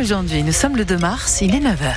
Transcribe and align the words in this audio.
aujourd'hui. 0.00 0.42
Nous 0.42 0.52
sommes 0.52 0.76
le 0.76 0.84
2 0.84 0.96
mars, 0.96 1.40
il 1.42 1.54
est 1.54 1.60
9h. 1.60 1.92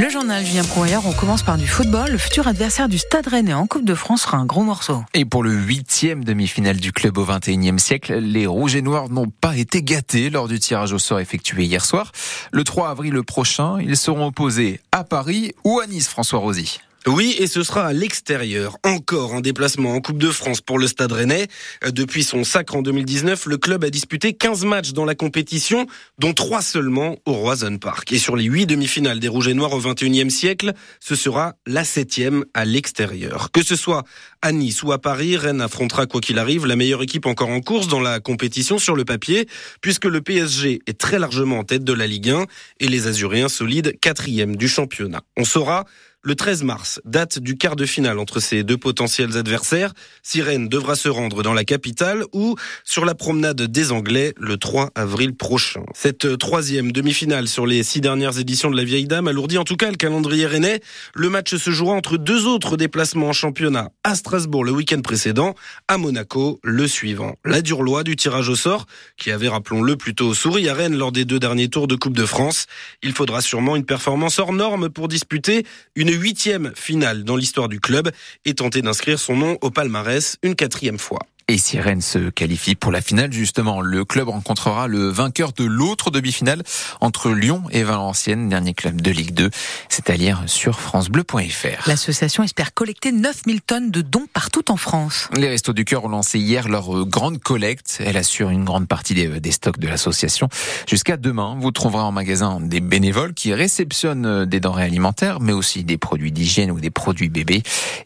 Le 0.00 0.08
journal 0.08 0.44
Julien 0.44 0.62
Prouaillard, 0.62 1.06
on 1.06 1.12
commence 1.12 1.42
par 1.42 1.58
du 1.58 1.66
football. 1.66 2.12
Le 2.12 2.18
futur 2.18 2.46
adversaire 2.46 2.88
du 2.88 2.98
Stade 2.98 3.26
Rennais 3.26 3.52
en 3.52 3.66
Coupe 3.66 3.84
de 3.84 3.94
France 3.94 4.22
sera 4.22 4.36
un 4.36 4.46
gros 4.46 4.62
morceau. 4.62 5.02
Et 5.14 5.24
pour 5.24 5.42
le 5.42 5.52
huitième 5.52 6.24
demi-finale 6.24 6.76
du 6.76 6.92
club 6.92 7.18
au 7.18 7.26
XXIe 7.26 7.78
siècle, 7.78 8.14
les 8.14 8.46
Rouges 8.46 8.76
et 8.76 8.82
Noirs 8.82 9.08
n'ont 9.08 9.28
pas 9.28 9.56
été 9.56 9.82
gâtés 9.82 10.30
lors 10.30 10.48
du 10.48 10.60
tirage 10.60 10.92
au 10.92 10.98
sort 10.98 11.20
effectué 11.20 11.64
hier 11.64 11.84
soir. 11.84 12.12
Le 12.52 12.62
3 12.62 12.90
avril 12.90 13.20
prochain, 13.22 13.78
ils 13.80 13.96
seront 13.96 14.26
opposés 14.26 14.80
à 14.92 15.02
Paris 15.02 15.52
ou 15.64 15.80
à 15.80 15.86
Nice, 15.86 16.08
François 16.08 16.38
Rosy. 16.38 16.80
Oui, 17.08 17.34
et 17.38 17.48
ce 17.48 17.64
sera 17.64 17.86
à 17.86 17.92
l'extérieur. 17.92 18.76
Encore 18.84 19.34
un 19.34 19.40
déplacement 19.40 19.92
en 19.94 20.00
Coupe 20.00 20.18
de 20.18 20.30
France 20.30 20.60
pour 20.60 20.78
le 20.78 20.86
Stade 20.86 21.10
Rennais. 21.10 21.48
Depuis 21.90 22.22
son 22.22 22.44
sacre 22.44 22.76
en 22.76 22.82
2019, 22.82 23.46
le 23.46 23.56
club 23.56 23.82
a 23.82 23.90
disputé 23.90 24.34
15 24.34 24.64
matchs 24.64 24.92
dans 24.92 25.04
la 25.04 25.16
compétition, 25.16 25.86
dont 26.20 26.32
3 26.32 26.62
seulement 26.62 27.16
au 27.26 27.32
Roison 27.32 27.76
Park. 27.78 28.12
Et 28.12 28.18
sur 28.18 28.36
les 28.36 28.44
8 28.44 28.66
demi-finales 28.66 29.18
des 29.18 29.26
Rouges 29.26 29.48
et 29.48 29.54
Noirs 29.54 29.72
au 29.72 29.80
21e 29.80 30.30
siècle, 30.30 30.74
ce 31.00 31.16
sera 31.16 31.54
la 31.66 31.84
septième 31.84 32.44
à 32.54 32.64
l'extérieur. 32.64 33.50
Que 33.50 33.64
ce 33.64 33.74
soit 33.74 34.04
à 34.40 34.52
Nice 34.52 34.84
ou 34.84 34.92
à 34.92 35.00
Paris, 35.00 35.36
Rennes 35.36 35.60
affrontera 35.60 36.06
quoi 36.06 36.20
qu'il 36.20 36.38
arrive 36.38 36.66
la 36.66 36.76
meilleure 36.76 37.02
équipe 37.02 37.26
encore 37.26 37.48
en 37.48 37.60
course 37.60 37.88
dans 37.88 38.00
la 38.00 38.20
compétition 38.20 38.78
sur 38.78 38.94
le 38.94 39.04
papier, 39.04 39.48
puisque 39.80 40.04
le 40.04 40.20
PSG 40.20 40.78
est 40.86 40.98
très 40.98 41.18
largement 41.18 41.58
en 41.58 41.64
tête 41.64 41.82
de 41.82 41.92
la 41.92 42.06
Ligue 42.06 42.30
1 42.30 42.46
et 42.78 42.86
les 42.86 43.08
Azuréens 43.08 43.48
solides 43.48 43.98
quatrième 44.00 44.54
du 44.54 44.68
championnat. 44.68 45.22
On 45.36 45.44
saura 45.44 45.84
le 46.24 46.36
13 46.36 46.62
mars, 46.62 47.00
date 47.04 47.40
du 47.40 47.56
quart 47.56 47.74
de 47.74 47.84
finale 47.84 48.20
entre 48.20 48.38
ces 48.38 48.62
deux 48.62 48.76
potentiels 48.76 49.36
adversaires. 49.36 49.92
Sirène 50.22 50.68
devra 50.68 50.94
se 50.94 51.08
rendre 51.08 51.42
dans 51.42 51.52
la 51.52 51.64
capitale 51.64 52.24
ou 52.32 52.54
sur 52.84 53.04
la 53.04 53.16
promenade 53.16 53.62
des 53.62 53.90
Anglais 53.90 54.32
le 54.36 54.56
3 54.56 54.90
avril 54.94 55.34
prochain. 55.34 55.82
Cette 55.94 56.38
troisième 56.38 56.92
demi-finale 56.92 57.48
sur 57.48 57.66
les 57.66 57.82
six 57.82 58.00
dernières 58.00 58.38
éditions 58.38 58.70
de 58.70 58.76
la 58.76 58.84
Vieille 58.84 59.06
Dame 59.06 59.26
alourdit 59.26 59.58
en 59.58 59.64
tout 59.64 59.76
cas 59.76 59.90
le 59.90 59.96
calendrier 59.96 60.46
rennais. 60.46 60.80
Le 61.14 61.28
match 61.28 61.56
se 61.56 61.70
jouera 61.72 61.94
entre 61.94 62.18
deux 62.18 62.46
autres 62.46 62.76
déplacements 62.76 63.28
en 63.28 63.32
championnat 63.32 63.90
à 64.04 64.14
Strasbourg 64.14 64.64
le 64.64 64.70
week-end 64.70 65.00
précédent, 65.00 65.56
à 65.88 65.98
Monaco 65.98 66.60
le 66.62 66.86
suivant. 66.86 67.34
La 67.44 67.62
dure 67.62 67.82
loi 67.82 68.04
du 68.04 68.14
tirage 68.14 68.48
au 68.48 68.54
sort, 68.54 68.86
qui 69.16 69.32
avait, 69.32 69.48
rappelons-le, 69.48 69.96
plutôt 69.96 70.34
souri 70.34 70.68
à 70.68 70.74
Rennes 70.74 70.96
lors 70.96 71.10
des 71.10 71.24
deux 71.24 71.40
derniers 71.40 71.68
tours 71.68 71.88
de 71.88 71.96
Coupe 71.96 72.16
de 72.16 72.26
France. 72.26 72.66
Il 73.02 73.12
faudra 73.12 73.40
sûrement 73.40 73.74
une 73.74 73.84
performance 73.84 74.38
hors 74.38 74.52
norme 74.52 74.88
pour 74.88 75.08
disputer 75.08 75.66
une 75.96 76.11
huitième 76.14 76.72
finale 76.74 77.24
dans 77.24 77.36
l'histoire 77.36 77.68
du 77.68 77.80
club 77.80 78.10
et 78.44 78.54
tenter 78.54 78.82
d'inscrire 78.82 79.18
son 79.18 79.36
nom 79.36 79.58
au 79.60 79.70
palmarès 79.70 80.36
une 80.42 80.54
quatrième 80.54 80.98
fois. 80.98 81.20
Et 81.52 81.58
si 81.58 81.78
Rennes 81.78 82.00
se 82.00 82.30
qualifie 82.30 82.74
pour 82.74 82.90
la 82.90 83.02
finale, 83.02 83.30
justement, 83.30 83.82
le 83.82 84.06
club 84.06 84.30
rencontrera 84.30 84.86
le 84.86 85.10
vainqueur 85.10 85.52
de 85.52 85.64
l'autre 85.64 86.10
demi-finale 86.10 86.62
entre 87.02 87.28
Lyon 87.28 87.64
et 87.70 87.82
Valenciennes, 87.82 88.48
dernier 88.48 88.72
club 88.72 89.02
de 89.02 89.10
Ligue 89.10 89.34
2. 89.34 89.50
C'est 89.90 90.08
à 90.08 90.16
lire 90.16 90.44
sur 90.46 90.80
francebleu.fr. 90.80 91.86
L'association 91.86 92.42
espère 92.42 92.72
collecter 92.72 93.12
9000 93.12 93.60
tonnes 93.60 93.90
de 93.90 94.00
dons 94.00 94.24
partout 94.32 94.72
en 94.72 94.78
France. 94.78 95.28
Les 95.36 95.46
Restos 95.46 95.74
du 95.74 95.84
Cœur 95.84 96.06
ont 96.06 96.08
lancé 96.08 96.38
hier 96.38 96.70
leur 96.70 97.04
grande 97.04 97.36
collecte. 97.36 97.98
Elle 98.02 98.16
assure 98.16 98.48
une 98.48 98.64
grande 98.64 98.88
partie 98.88 99.12
des, 99.12 99.28
des 99.38 99.52
stocks 99.52 99.78
de 99.78 99.88
l'association. 99.88 100.48
Jusqu'à 100.88 101.18
demain, 101.18 101.58
vous 101.60 101.70
trouverez 101.70 102.02
en 102.02 102.12
magasin 102.12 102.60
des 102.62 102.80
bénévoles 102.80 103.34
qui 103.34 103.52
réceptionnent 103.52 104.46
des 104.46 104.58
denrées 104.58 104.84
alimentaires, 104.84 105.38
mais 105.38 105.52
aussi 105.52 105.84
des 105.84 105.98
produits 105.98 106.32
d'hygiène 106.32 106.70
ou 106.70 106.80
des 106.80 106.88
produits 106.88 107.28
bébés. 107.28 107.62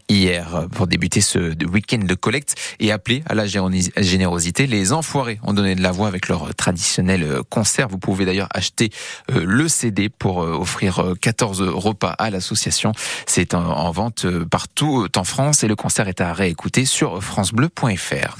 Hier, 0.08 0.66
pour 0.72 0.88
débuter 0.88 1.20
ce 1.20 1.54
week-end 1.64 2.00
de 2.02 2.14
collecte 2.16 2.56
et 2.80 2.90
appeler 2.90 3.22
à 3.26 3.35
la 3.36 3.46
générosité. 3.46 4.66
Les 4.66 4.92
Enfoirés 4.92 5.38
ont 5.42 5.52
donné 5.52 5.74
de 5.74 5.82
la 5.82 5.92
voix 5.92 6.08
avec 6.08 6.28
leur 6.28 6.54
traditionnel 6.54 7.40
concert. 7.48 7.88
Vous 7.88 7.98
pouvez 7.98 8.24
d'ailleurs 8.24 8.48
acheter 8.52 8.90
euh, 9.30 9.44
le 9.46 9.68
CD 9.68 10.08
pour 10.08 10.42
euh, 10.42 10.52
offrir 10.52 11.14
14 11.20 11.62
euh, 11.62 11.70
repas 11.70 12.10
à 12.10 12.30
l'association. 12.30 12.92
C'est 13.26 13.54
en 13.54 13.90
vente 13.90 14.26
partout 14.46 15.06
en 15.16 15.24
France 15.24 15.62
et 15.62 15.68
le 15.68 15.76
concert 15.76 16.08
est 16.08 16.20
à 16.20 16.32
réécouter 16.32 16.84
sur 16.84 17.22
francebleu.fr. 17.22 18.36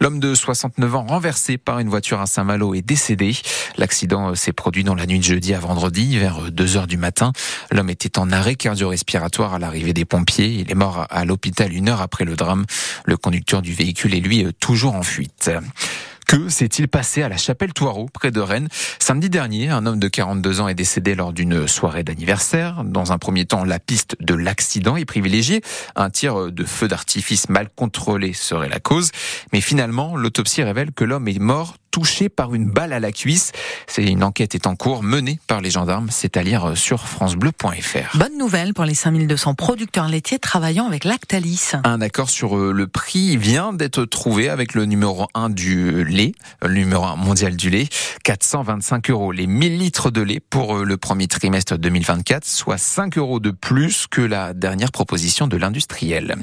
L'homme 0.00 0.20
de 0.20 0.34
69 0.34 0.94
ans 0.94 1.06
renversé 1.06 1.56
par 1.58 1.78
une 1.78 1.88
voiture 1.88 2.20
à 2.20 2.26
Saint-Malo 2.26 2.74
est 2.74 2.82
décédé. 2.82 3.36
L'accident 3.78 4.34
s'est 4.34 4.52
produit 4.52 4.84
dans 4.84 4.94
la 4.94 5.06
nuit 5.06 5.18
de 5.18 5.24
jeudi 5.24 5.54
à 5.54 5.58
vendredi 5.58 6.18
vers 6.18 6.50
2 6.50 6.76
heures 6.76 6.86
du 6.86 6.96
matin. 6.96 7.32
L'homme 7.70 7.90
était 7.90 8.18
en 8.18 8.30
arrêt 8.30 8.56
cardio-respiratoire 8.56 9.54
à 9.54 9.58
l'arrivée 9.58 9.92
des 9.92 10.04
pompiers. 10.04 10.48
Il 10.48 10.70
est 10.70 10.74
mort 10.74 11.06
à 11.08 11.24
l'hôpital 11.24 11.72
une 11.72 11.88
heure 11.88 12.02
après 12.02 12.24
le 12.24 12.36
drame. 12.36 12.66
Le 13.04 13.16
conducteur 13.16 13.62
du 13.62 13.72
véhicule 13.72 14.14
est 14.14 14.20
lui 14.20 14.46
toujours 14.60 14.94
en 14.94 15.02
fuite. 15.02 15.50
Que 16.26 16.48
s'est-il 16.48 16.88
passé 16.88 17.22
à 17.22 17.28
la 17.28 17.36
chapelle 17.36 17.72
Toireau, 17.72 18.08
près 18.12 18.32
de 18.32 18.40
Rennes 18.40 18.68
Samedi 18.98 19.30
dernier, 19.30 19.68
un 19.68 19.86
homme 19.86 20.00
de 20.00 20.08
42 20.08 20.60
ans 20.60 20.66
est 20.66 20.74
décédé 20.74 21.14
lors 21.14 21.32
d'une 21.32 21.68
soirée 21.68 22.02
d'anniversaire. 22.02 22.82
Dans 22.82 23.12
un 23.12 23.18
premier 23.18 23.44
temps, 23.44 23.62
la 23.64 23.78
piste 23.78 24.16
de 24.20 24.34
l'accident 24.34 24.96
est 24.96 25.04
privilégiée. 25.04 25.62
Un 25.94 26.10
tir 26.10 26.50
de 26.50 26.64
feu 26.64 26.88
d'artifice 26.88 27.48
mal 27.48 27.68
contrôlé 27.76 28.32
serait 28.32 28.68
la 28.68 28.80
cause. 28.80 29.12
Mais 29.52 29.60
finalement, 29.60 30.16
l'autopsie 30.16 30.64
révèle 30.64 30.90
que 30.90 31.04
l'homme 31.04 31.28
est 31.28 31.38
mort 31.38 31.76
touché 31.96 32.28
par 32.28 32.54
une 32.54 32.66
balle 32.66 32.92
à 32.92 33.00
la 33.00 33.10
cuisse. 33.10 33.52
C'est 33.86 34.04
une 34.04 34.22
enquête 34.22 34.54
est 34.54 34.66
en 34.66 34.76
cours 34.76 35.02
menée 35.02 35.40
par 35.46 35.62
les 35.62 35.70
gendarmes. 35.70 36.08
C'est 36.10 36.36
à 36.36 36.42
lire 36.42 36.76
sur 36.76 37.08
francebleu.fr. 37.08 38.18
Bonne 38.18 38.36
nouvelle 38.36 38.74
pour 38.74 38.84
les 38.84 38.94
5200 38.94 39.54
producteurs 39.54 40.06
laitiers 40.06 40.38
travaillant 40.38 40.86
avec 40.86 41.04
Lactalis. 41.04 41.72
Un 41.84 42.02
accord 42.02 42.28
sur 42.28 42.58
euh, 42.58 42.70
le 42.70 42.86
prix 42.86 43.38
vient 43.38 43.72
d'être 43.72 44.04
trouvé 44.04 44.50
avec 44.50 44.74
le 44.74 44.84
numéro 44.84 45.26
1 45.32 45.48
du 45.48 46.04
lait, 46.04 46.32
le 46.60 46.74
numéro 46.74 47.02
1 47.06 47.16
mondial 47.16 47.56
du 47.56 47.70
lait. 47.70 47.88
425 48.24 49.08
euros 49.08 49.32
les 49.32 49.46
1000 49.46 49.78
litres 49.78 50.10
de 50.10 50.20
lait 50.20 50.40
pour 50.40 50.76
euh, 50.76 50.84
le 50.84 50.98
premier 50.98 51.28
trimestre 51.28 51.78
2024, 51.78 52.44
soit 52.44 52.76
5 52.76 53.16
euros 53.16 53.40
de 53.40 53.52
plus 53.52 54.06
que 54.06 54.20
la 54.20 54.52
dernière 54.52 54.92
proposition 54.92 55.46
de 55.46 55.56
l'industriel. 55.56 56.36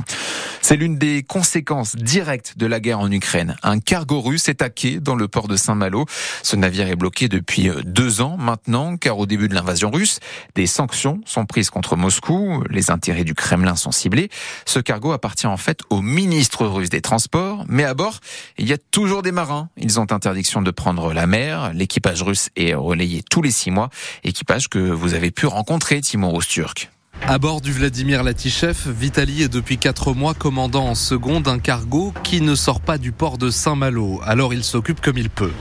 C'est 0.62 0.78
l'une 0.78 0.98
des 0.98 1.22
conséquences 1.22 1.96
directes 1.96 2.58
de 2.58 2.66
la 2.66 2.80
guerre 2.80 3.02
en 3.02 3.12
Ukraine. 3.12 3.56
Un 3.62 3.80
cargo 3.80 4.20
russe 4.20 4.50
est 4.50 4.64
hacké 4.64 5.00
dans 5.00 5.16
le 5.16 5.28
port 5.28 5.43
de 5.48 5.58
Saint-Malo. 5.58 6.06
Ce 6.42 6.56
navire 6.56 6.88
est 6.88 6.96
bloqué 6.96 7.28
depuis 7.28 7.70
euh, 7.70 7.82
deux 7.84 8.22
ans 8.22 8.38
maintenant, 8.38 8.96
car 8.96 9.18
au 9.18 9.26
début 9.26 9.50
de 9.50 9.56
l'invasion 9.56 9.92
russe, 9.92 10.20
des 10.56 10.68
sanctions 10.68 11.22
sont 11.26 11.46
prises 11.46 11.70
contre 11.70 11.96
Moscou. 11.96 12.64
Les 12.70 12.92
intérêts 12.92 13.26
du 13.26 13.34
Kremlin 13.34 13.76
sont 13.76 13.92
ciblés. 13.92 14.30
Ce 14.66 14.80
cargo 14.80 15.12
appartient 15.12 15.48
en 15.48 15.58
fait 15.58 15.80
au 15.90 16.02
ministre 16.02 16.66
russe 16.66 16.90
des 16.90 17.02
Transports, 17.02 17.66
mais 17.68 17.84
à 17.84 17.94
bord, 17.94 18.20
il 18.58 18.68
y 18.68 18.74
a 18.74 18.78
toujours 18.78 19.22
des 19.22 19.32
marins. 19.32 19.70
Ils 19.76 20.00
ont 20.00 20.08
interdiction 20.14 20.62
de 20.62 20.72
prendre 20.72 21.14
la 21.14 21.28
mer. 21.28 21.74
L'équipage 21.74 22.22
russe 22.22 22.50
est 22.56 22.74
relayé 22.74 23.24
tous 23.30 23.42
les 23.42 23.52
six 23.52 23.72
mois. 23.72 23.90
Équipage 24.24 24.70
que 24.70 24.80
vous 24.80 25.14
avez 25.14 25.32
pu 25.32 25.48
rencontrer, 25.48 26.00
Timon 26.02 26.30
Rousturk. 26.30 26.93
À 27.26 27.38
bord 27.38 27.62
du 27.62 27.72
Vladimir 27.72 28.22
Latichev, 28.22 28.76
Vitali 28.88 29.44
est 29.44 29.48
depuis 29.48 29.78
quatre 29.78 30.14
mois 30.14 30.34
commandant 30.34 30.88
en 30.88 30.96
seconde 30.96 31.44
d'un 31.44 31.58
cargo 31.58 32.14
qui 32.22 32.42
ne 32.42 32.54
sort 32.54 32.82
pas 32.82 32.98
du 32.98 33.14
port 33.14 33.38
de 33.38 33.50
Saint-Malo. 33.50 34.20
Alors 34.26 34.54
il 34.54 34.62
s'occupe 34.64 35.00
comme 35.00 35.18
il 35.18 35.30
peut. 35.30 35.52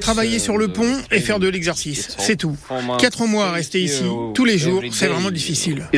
Travailler 0.00 0.38
sur 0.38 0.56
le 0.58 0.68
pont 0.68 0.98
et 1.10 1.18
faire 1.18 1.40
de 1.40 1.48
l'exercice, 1.48 2.14
c'est 2.16 2.36
tout. 2.36 2.56
Quatre 2.98 3.26
mois 3.26 3.46
à 3.46 3.50
rester 3.50 3.82
ici, 3.82 4.04
tous 4.34 4.44
les 4.44 4.56
jours, 4.56 4.82
c'est 4.92 5.08
vraiment 5.08 5.32
difficile. 5.32 5.88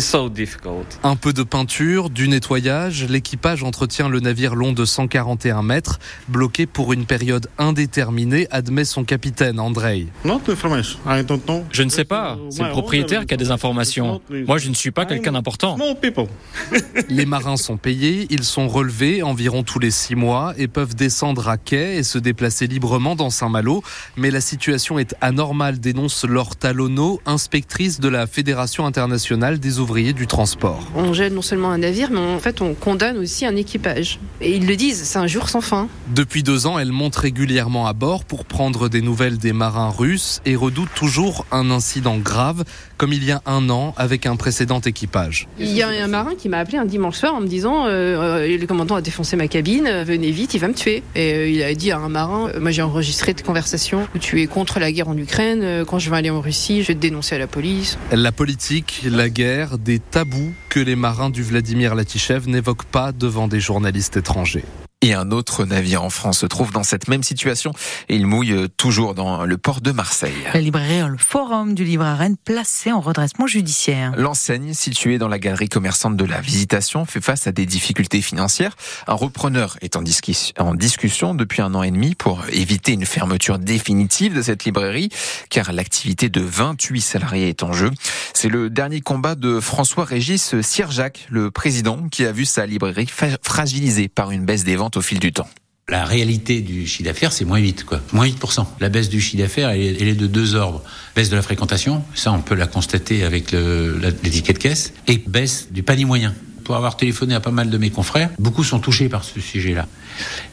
Un 1.03 1.17
peu 1.17 1.35
de 1.35 1.43
peinture, 1.43 2.09
du 2.09 2.29
nettoyage, 2.29 3.05
l'équipage 3.07 3.63
entretient 3.63 4.09
le 4.09 4.21
navire 4.21 4.55
long 4.55 4.73
de 4.73 4.87
141 4.87 5.63
mètres, 5.63 5.99
bloqué 6.29 6.65
pour 6.65 6.95
une 6.95 7.05
période 7.05 7.49
indéterminée, 7.59 8.49
admet 8.51 8.87
son 8.87 9.05
capitaine 9.05 9.61
Andrei. 9.61 10.07
Je 10.25 11.83
ne 11.83 11.91
sais 11.91 12.05
pas, 12.05 12.39
c'est 12.49 12.63
le 12.63 12.71
propriétaire 12.71 13.27
qui 13.27 13.35
a 13.35 13.37
des 13.37 13.51
informations. 13.51 14.23
Moi, 14.47 14.59
je 14.59 14.69
ne 14.69 14.75
suis 14.75 14.91
pas 14.91 15.07
quelqu'un 15.07 15.33
d'important. 15.33 15.77
Les 17.09 17.27
marins 17.27 17.57
sont 17.57 17.77
payés, 17.77 18.27
ils 18.31 18.45
sont 18.45 18.69
relevés 18.69 19.23
environ 19.23 19.63
tous 19.63 19.79
les 19.79 19.91
six 19.91 20.15
mois 20.15 20.55
et 20.57 20.69
peuvent 20.69 20.95
descendre 20.95 21.49
à 21.49 21.57
quai 21.57 21.97
et 21.97 22.03
se 22.03 22.19
déplacer 22.19 22.67
librement 22.67 23.17
dans 23.17 23.31
Saint-Malo. 23.31 23.83
Mais 24.17 24.31
la 24.31 24.41
situation 24.41 24.99
est 24.99 25.15
anormale, 25.21 25.79
dénonce 25.81 26.25
Laure 26.25 26.57
Talonneau, 26.57 27.21
inspectrice 27.27 28.01
de 28.01 28.09
la 28.09 28.27
Fédération 28.27 28.87
internationale 28.87 29.59
des 29.59 29.79
ouvriers 29.79 30.13
du 30.13 30.27
transport. 30.27 30.89
On 30.95 31.13
gêne 31.13 31.35
non 31.35 31.43
seulement 31.43 31.71
un 31.71 31.79
navire, 31.79 32.11
mais 32.11 32.21
en 32.21 32.39
fait, 32.39 32.61
on 32.61 32.75
condamne 32.75 33.19
aussi 33.19 33.47
un 33.47 33.57
équipage. 33.57 34.19
Et 34.41 34.57
ils 34.57 34.67
le 34.67 34.77
disent, 34.77 35.03
c'est 35.05 35.19
un 35.19 35.27
jour 35.27 35.49
sans 35.49 35.61
fin. 35.61 35.89
Depuis 36.15 36.43
deux 36.43 36.67
ans, 36.67 36.79
elle 36.79 36.93
monte 36.93 37.17
régulièrement 37.17 37.87
à 37.87 37.93
bord 37.93 38.25
pour 38.25 38.45
prendre 38.45 38.89
des 38.89 39.03
nouvelles 39.03 39.39
des 39.39 39.53
marins 39.53 39.91
russes 39.91 40.41
et 40.45 40.57
redoute 40.57 40.91
toujours 40.95 41.47
un 41.51 41.71
incident 41.71 42.19
grave, 42.19 42.65
comme 42.97 43.13
il 43.13 43.25
y 43.25 43.33
a 43.33 43.43
un 43.47 43.71
an 43.71 43.95
avec 43.97 44.27
un 44.27 44.34
précédent 44.37 44.81
équipage. 44.81 45.49
Il 45.59 45.73
y 45.73 45.83
a 45.83 45.89
un 45.89 46.07
marin 46.07 46.35
qui 46.35 46.49
m'a 46.49 46.59
appelé 46.59 46.79
un 46.79 46.85
dimanche 46.85 47.17
soir 47.17 47.35
en 47.35 47.41
me 47.41 47.47
disant 47.47 47.87
euh, 47.87 48.47
le 48.47 48.67
commandant 48.67 48.97
a 48.97 49.01
défoncé 49.01 49.37
ma 49.37 49.49
cabine, 49.49 49.87
euh, 49.87 50.05
venez 50.05 50.31
vite, 50.31 50.55
il 50.55 50.61
va 50.61 50.69
me 50.69 50.75
tuer. 50.75 51.03
Et 51.15 51.35
euh, 51.35 51.49
il 51.49 51.63
a 51.63 51.75
dit 51.75 51.91
à 51.91 51.99
un 51.99 52.09
marin 52.09 52.51
moi 52.61 52.71
j'ai 52.71 52.83
enregistré 52.83 53.35
tes 53.35 53.43
conversations 53.43 54.07
où 54.15 54.19
tu 54.19 54.41
es 54.41 54.47
contre 54.47 54.79
la 54.79 54.93
guerre 54.93 55.09
en 55.09 55.17
Ukraine, 55.17 55.85
quand 55.87 55.99
je 55.99 56.11
vais 56.11 56.17
aller 56.17 56.31
en 56.31 56.41
Russie, 56.41 56.83
je 56.83 56.89
vais 56.89 56.95
te 56.95 57.01
dénoncer 57.01 57.35
à 57.35 57.39
la 57.39 57.47
police. 57.47 57.99
La 58.13 58.33
politique, 58.33 59.03
la 59.11 59.29
guerre, 59.29 59.79
des 59.79 59.99
tabous 59.99 60.53
que 60.69 60.81
les 60.81 60.97
marins 60.97 61.31
du 61.31 61.43
Vladimir 61.43 61.95
Latichev 61.95 62.49
n'évoquent 62.49 62.85
pas 62.85 63.13
devant 63.13 63.49
des 63.49 63.61
journalistes 63.61 64.17
étrangers. 64.17 64.65
Et 65.05 65.13
un 65.13 65.33
autre 65.33 65.67
navire 65.67 66.03
en 66.03 66.09
France 66.09 66.39
se 66.39 66.47
trouve 66.47 66.73
dans 66.73 66.83
cette 66.83 67.09
même 67.09 67.23
situation 67.23 67.73
et 68.09 68.17
il 68.17 68.27
mouille 68.27 68.71
toujours 68.79 69.15
dans 69.15 69.45
le 69.45 69.59
port 69.59 69.83
de 69.83 69.93
Marseille. 69.93 70.33
La 70.55 70.63
librairie 70.63 71.07
Le 71.07 71.19
Forum 71.19 71.75
du 71.75 71.85
livre 71.85 72.07
à 72.07 72.15
Rennes 72.15 72.39
placée 72.43 72.91
en 72.91 73.01
redressement 73.01 73.47
judiciaire. 73.47 74.15
L'enseigne, 74.17 74.73
située 74.73 75.19
dans 75.19 75.29
la 75.29 75.39
galerie 75.39 75.69
commerçante 75.69 76.17
de 76.17 76.25
la 76.25 76.41
Visitation, 76.41 77.05
fait 77.05 77.21
face 77.21 77.47
à 77.47 77.53
des 77.53 77.67
difficultés 77.67 78.23
financières. 78.23 78.77
Un 79.07 79.13
repreneur 79.13 79.77
est 79.83 79.97
en, 79.97 80.01
discussion 80.01 81.35
depuis 81.35 81.61
un 81.61 81.75
an 81.75 81.83
et 81.83 81.91
demi 81.91 82.15
pour 82.15 82.43
éviter 82.51 82.93
une 82.93 83.05
fermeture 83.05 83.59
définitive 83.59 84.35
de 84.35 84.41
cette 84.41 84.65
librairie, 84.65 85.11
car 85.51 85.75
l'activité 85.75 86.31
de 86.31 86.41
28 86.41 87.03
salariés 87.03 87.51
est 87.51 87.63
en 87.63 87.75
jeu. 87.75 87.91
C'est 88.33 88.49
le 88.49 88.71
dernier 88.71 89.03
combat 89.03 89.35
de 89.35 89.61
François-Régis 89.61 90.59
Sierjac, 90.63 91.27
le 91.29 91.51
président, 91.51 92.09
qui 92.11 92.25
a 92.25 92.33
vu 92.33 92.47
sa 92.47 92.65
librairie 92.65 93.11
fragilisée 93.43 94.09
par 94.09 94.31
une 94.31 94.47
baisse 94.47 94.65
des 94.65 94.77
ventes 94.77 94.94
au 94.97 95.01
fil 95.01 95.19
du 95.19 95.33
temps. 95.33 95.49
La 95.89 96.05
réalité 96.05 96.63
du 96.63 96.87
chiffre 96.87 97.05
d'affaires, 97.05 97.33
c'est 97.33 97.45
moins 97.45 97.59
8, 97.59 97.85
quoi. 97.85 98.01
Moins 98.13 98.27
8%. 98.27 98.67
La 98.81 98.89
baisse 98.89 99.11
du 99.11 99.21
chiffre 99.21 99.43
d'affaires, 99.43 99.69
elle, 99.71 100.09
est 100.09 100.15
de 100.15 100.27
deux 100.27 100.55
ordres. 100.55 100.83
Baisse 101.15 101.29
de 101.29 101.37
la 101.37 101.43
fréquentation, 101.43 102.03
ça 102.15 102.33
on 102.33 102.41
peut 102.41 102.55
la 102.55 102.67
constater 102.67 103.23
avec 103.23 103.53
l'étiquette 103.53 104.59
caisse, 104.59 104.95
et 105.07 105.19
baisse 105.19 105.69
du 105.71 105.83
panier 105.83 106.07
moyen. 106.07 106.35
Pour 106.65 106.77
avoir 106.77 106.97
téléphoné 106.97 107.35
à 107.35 107.41
pas 107.41 107.51
mal 107.51 107.71
de 107.71 107.79
mes 107.79 107.91
confrères, 107.91 108.31
beaucoup 108.39 108.65
sont 108.65 108.79
touchés 108.79 109.09
par 109.09 109.23
ce 109.23 109.39
sujet-là. 109.39 109.87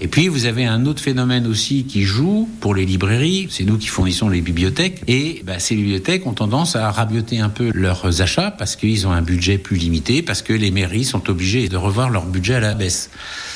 Et 0.02 0.08
puis 0.08 0.28
vous 0.28 0.46
avez 0.46 0.66
un 0.66 0.86
autre 0.86 1.02
phénomène 1.02 1.48
aussi 1.48 1.86
qui 1.86 2.04
joue 2.04 2.50
pour 2.60 2.76
les 2.76 2.86
librairies, 2.86 3.48
c'est 3.50 3.64
nous 3.64 3.78
qui 3.78 3.88
fournissons 3.88 4.28
les 4.28 4.42
bibliothèques, 4.42 5.02
et 5.08 5.42
bah, 5.46 5.60
ces 5.60 5.76
bibliothèques 5.76 6.28
ont 6.28 6.34
tendance 6.34 6.76
à 6.76 6.92
rabioter 6.92 7.40
un 7.40 7.50
peu 7.50 7.72
leurs 7.74 8.22
achats 8.22 8.52
parce 8.52 8.76
qu'ils 8.76 9.08
ont 9.08 9.12
un 9.12 9.22
budget 9.22 9.58
plus 9.58 9.78
limité, 9.78 10.22
parce 10.22 10.42
que 10.42 10.54
les 10.54 10.72
mairies 10.72 11.06
sont 11.06 11.30
obligées 11.30 11.70
de 11.70 11.78
revoir 11.78 12.10
leur 12.10 12.26
budget 12.26 12.56
à 12.56 12.60
la 12.60 12.74
baisse. 12.74 13.10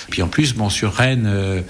Puis 0.10 0.22
en 0.22 0.28
plus, 0.28 0.54
bon, 0.54 0.70
sur 0.70 0.94
Rennes, 0.94 1.28
euh, 1.28 1.62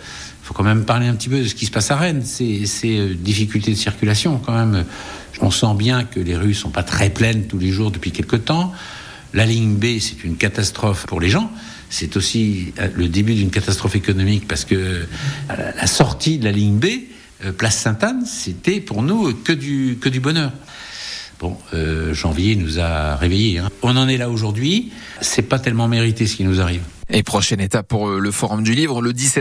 faut 0.44 0.54
quand 0.54 0.64
même 0.64 0.86
parler 0.86 1.08
un 1.08 1.16
petit 1.16 1.30
peu 1.30 1.40
de 1.40 1.48
ce 1.48 1.56
qui 1.56 1.66
se 1.66 1.72
passe 1.72 1.90
à 1.90 1.96
Rennes. 1.96 2.22
Ces, 2.24 2.68
ces 2.68 3.00
euh, 3.00 3.16
difficultés 3.16 3.72
de 3.72 3.78
circulation, 3.78 4.38
quand 4.38 4.54
même. 4.54 4.86
On 5.42 5.52
sent 5.52 5.74
bien 5.78 6.04
que 6.04 6.20
les 6.20 6.38
rues 6.38 6.54
sont 6.54 6.70
pas 6.70 6.84
très 6.84 7.10
pleines 7.10 7.48
tous 7.48 7.58
les 7.58 7.72
jours 7.72 7.92
depuis 7.92 8.12
quelque 8.12 8.38
temps. 8.38 8.72
La 9.36 9.46
ligne 9.46 9.76
B, 9.76 10.00
c'est 10.00 10.24
une 10.24 10.38
catastrophe 10.38 11.06
pour 11.06 11.20
les 11.20 11.30
gens. 11.30 11.52
C'est 11.90 12.18
aussi 12.18 12.74
euh, 12.80 12.88
le 12.96 13.08
début 13.08 13.36
d'une 13.36 13.52
catastrophe 13.52 13.96
économique 13.96 14.48
parce 14.48 14.66
que 14.66 15.06
la 15.50 15.88
sortie 15.88 16.40
de 16.40 16.46
la 16.46 16.52
ligne 16.52 16.80
B, 16.80 16.86
place 17.58 17.78
Sainte-Anne, 17.78 18.26
c'était 18.26 18.80
pour 18.80 19.04
nous 19.04 19.34
que 19.34 19.52
du, 19.52 19.98
que 20.02 20.10
du 20.10 20.20
bonheur. 20.20 20.52
Bon, 21.40 21.58
janvier 22.14 22.56
nous 22.56 22.80
a 22.80 23.18
réveillés. 23.18 23.60
Hein. 23.60 23.70
On 23.82 23.98
en 23.98 24.08
est 24.08 24.18
là 24.18 24.30
aujourd'hui. 24.30 24.92
C'est 25.20 25.42
pas 25.42 25.60
tellement 25.60 25.90
mérité 25.90 26.28
ce 26.28 26.38
qui 26.38 26.46
nous 26.46 26.62
arrive. 26.62 26.82
Et 27.10 27.22
prochaine 27.22 27.60
étape 27.60 27.88
pour 27.88 28.08
le 28.10 28.32
Forum 28.32 28.64
du 28.64 28.74
Livre, 28.74 29.02
le 29.02 29.14
17 29.14 29.34